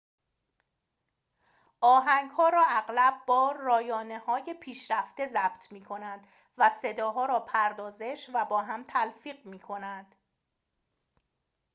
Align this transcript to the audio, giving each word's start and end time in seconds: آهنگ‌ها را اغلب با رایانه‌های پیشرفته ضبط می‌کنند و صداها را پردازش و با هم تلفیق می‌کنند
آهنگ‌ها 1.81 2.49
را 2.49 2.63
اغلب 2.67 3.13
با 3.27 3.51
رایانه‌های 3.51 4.53
پیشرفته 4.61 5.27
ضبط 5.27 5.71
می‌کنند 5.71 6.27
و 6.57 6.69
صداها 6.81 7.25
را 7.25 7.39
پردازش 7.39 8.29
و 8.33 8.45
با 8.45 8.61
هم 8.61 8.83
تلفیق 8.83 9.45
می‌کنند 9.45 10.15